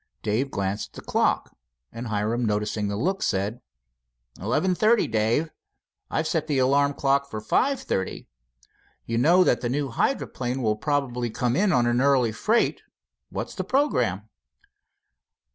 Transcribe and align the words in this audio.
Dave 0.23 0.49
glanced 0.49 0.89
at 0.89 0.93
the 0.95 1.01
clock, 1.07 1.55
and 1.91 2.07
Hiram 2.07 2.43
noticing 2.43 2.87
the 2.87 2.95
look, 2.97 3.21
said: 3.21 3.61
"Eleven 4.41 4.73
thirty, 4.73 5.05
Dave. 5.07 5.51
I've 6.09 6.25
set 6.25 6.47
the 6.47 6.57
alarm 6.57 6.95
clock 6.95 7.29
for 7.29 7.39
five 7.39 7.79
thirty. 7.79 8.27
You 9.05 9.19
know 9.19 9.43
that 9.43 9.61
new 9.61 9.89
hydroplane 9.89 10.63
will 10.63 10.75
probably 10.75 11.29
come 11.29 11.55
in 11.55 11.71
on 11.71 11.85
an 11.85 12.01
early 12.01 12.31
freight. 12.31 12.81
What's 13.29 13.53
the 13.53 13.63
programme?" 13.63 14.27